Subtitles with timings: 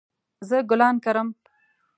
[0.47, 1.27] زه ګلان کرم